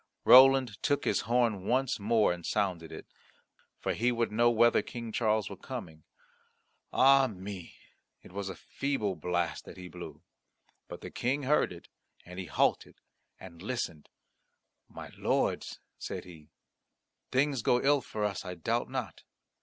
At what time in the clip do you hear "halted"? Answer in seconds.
12.45-12.95